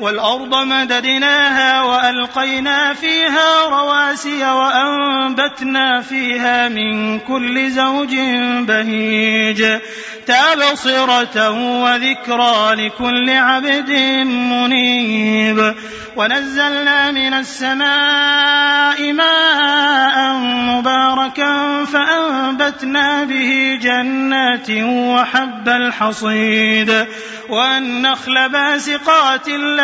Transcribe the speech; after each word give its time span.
والأرض 0.00 0.54
مددناها 0.54 1.82
وألقينا 1.82 2.92
فيها 2.92 3.68
رواسي 3.68 4.44
وأنبتنا 4.50 6.00
فيها 6.00 6.68
من 6.68 7.18
كل 7.18 7.70
زوج 7.70 8.14
بهيج 8.60 9.78
تبصرة 10.26 11.50
وذكرى 11.84 12.74
لكل 12.74 13.30
عبد 13.30 13.90
منيب 14.26 15.74
ونزلنا 16.16 17.10
من 17.10 17.34
السماء 17.34 19.12
ماء 19.12 20.34
مباركا 20.44 21.84
فأنبتنا 21.84 23.24
به 23.24 23.78
جنات 23.82 24.70
وحب 24.70 25.68
الحصيد 25.68 27.06
والنخل 27.48 28.48
باسقات 28.48 29.48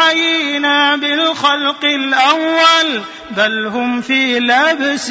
أعينا 0.00 0.96
بالخلق 0.96 1.84
الأول 1.84 3.00
بل 3.36 3.66
هم 3.66 4.00
في 4.00 4.38
لبس 4.40 5.10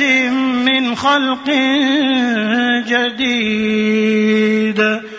من 0.67 0.95
خلق 0.95 1.49
جديد 2.87 5.01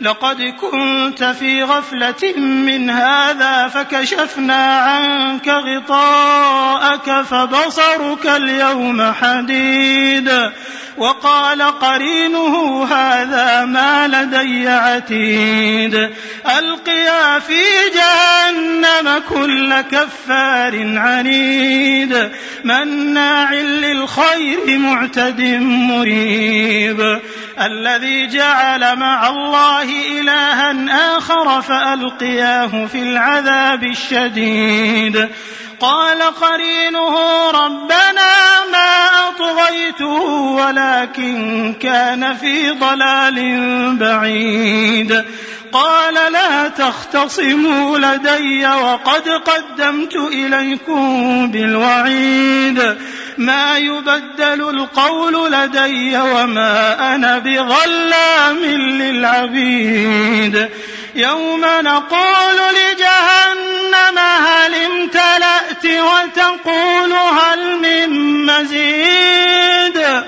لقد 0.00 0.42
كنت 0.42 1.24
في 1.24 1.62
غفلة 1.62 2.32
من 2.38 2.90
هذا 2.90 3.68
فكشفنا 3.68 4.76
عنك 4.78 5.48
غطاءك 5.48 7.22
فبصرك 7.22 8.26
اليوم 8.26 9.12
حديد 9.22 10.30
وقال 10.96 11.62
قرينه 11.62 12.84
هذا 12.84 13.64
ما 13.64 14.08
لدي 14.08 14.68
عتيد 14.68 16.10
القيا 16.58 17.38
في 17.38 17.60
جهنم 17.94 19.22
كل 19.28 19.80
كفار 19.80 20.98
عنيد 20.98 22.30
مناع 22.64 23.52
للخير 23.54 24.78
معتد 24.78 25.40
مريب 25.62 27.20
الذي 27.66 28.26
جعل 28.26 28.96
مع 28.98 29.28
الله 29.28 29.87
الله 29.88 30.20
إلها 30.70 31.18
آخر 31.18 31.62
فألقياه 31.62 32.86
في 32.86 33.02
العذاب 33.02 33.82
الشديد 33.84 35.28
قال 35.80 36.22
قرينه 36.22 37.30
ربنا 37.50 38.34
ما 38.72 39.06
أطغيته 39.28 40.22
ولكن 40.32 41.74
كان 41.80 42.34
في 42.34 42.70
ضلال 42.70 43.40
بعيد 43.96 45.24
قال 45.72 46.32
لا 46.32 46.68
تختصموا 46.68 47.98
لدي 47.98 48.66
وقد 48.66 49.28
قدمت 49.28 50.14
إليكم 50.14 51.48
بالوعيد 51.50 52.96
ما 53.38 53.78
يبدل 53.78 54.68
القول 54.70 55.52
لدي 55.52 56.16
وما 56.16 57.14
أنا 57.14 57.38
بظلام 57.38 58.58
للعبيد 58.78 60.68
يوم 61.14 61.60
نقول 61.64 62.56
لجهنم 62.56 64.18
هل 64.18 64.74
امتلأت 64.74 65.84
وتقول 65.84 67.12
هل 67.12 67.78
من 67.82 68.46
مزيد 68.46 70.22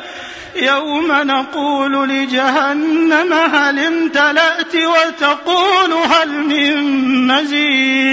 يوم 0.56 1.12
نقول 1.12 2.08
لجهنم 2.08 3.32
هل 3.32 3.78
امتلأت 3.78 4.74
وتقول 4.74 5.92
هل 5.92 6.28
من 6.28 6.82
مزيد 7.26 8.09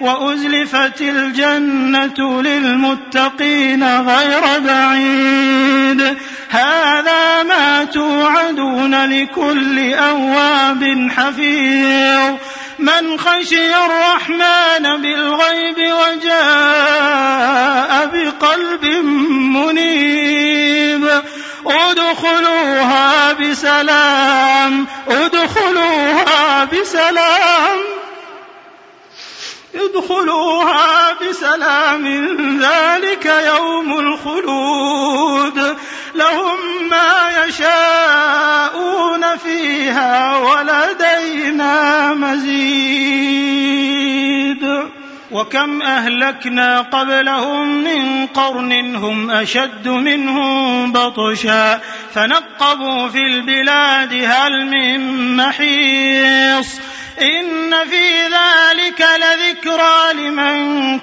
وأزلفت 0.00 1.00
الجنة 1.00 2.42
للمتقين 2.42 4.00
غير 4.00 4.42
بعيد 4.60 6.16
هذا 6.50 7.42
ما 7.42 7.84
توعدون 7.84 9.04
لكل 9.08 9.94
أواب 9.94 11.08
حفيظ 11.16 12.34
من 12.78 13.18
خشي 13.18 13.74
الرحمن 13.76 15.00
بالغيب 15.02 15.78
وجاء 15.92 18.06
بقلب 18.12 18.84
منيب 19.44 21.08
ادخلوها 21.66 23.32
بسلام 23.32 24.86
ادخلوها 25.08 26.64
بسلام 26.64 27.98
ادخلوها 29.74 31.12
بسلام 31.28 32.04
ذلك 32.60 33.26
يوم 33.46 33.98
الخلود 33.98 35.76
لهم 36.14 36.88
ما 36.90 37.44
يشاءون 37.46 39.36
فيها 39.36 40.36
ولدينا 40.36 42.12
مزيد 42.14 44.88
وكم 45.32 45.82
اهلكنا 45.82 46.80
قبلهم 46.80 47.68
من 47.84 48.26
قرن 48.26 48.96
هم 48.96 49.30
اشد 49.30 49.88
منهم 49.88 50.92
بطشا 50.92 51.80
فنقبوا 52.14 53.08
في 53.08 53.18
البلاد 53.18 54.12
هل 54.12 54.66
من 54.66 55.36
محيص 55.36 56.80
ان 57.22 57.84
في 57.88 58.12
ذلك 58.24 59.06
لذي 59.16 59.47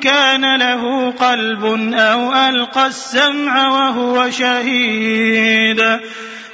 كان 0.06 0.56
له 0.56 1.12
قلب 1.12 1.64
أو 1.94 2.34
ألقى 2.34 2.88
السمع 2.88 3.68
وهو 3.68 4.30
شهيد 4.30 5.82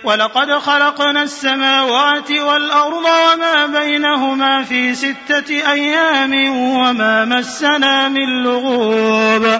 ولقد 0.04 0.52
خلقنا 0.52 1.24
السماوات 1.24 2.32
والأرض 2.32 3.06
وما 3.06 3.66
بينهما 3.66 4.64
في 4.64 4.96
ستة 4.96 5.50
أيام 5.72 6.58
وما 6.58 7.26
مسنا 7.26 8.08
من 8.10 8.44
لغوب 8.44 9.60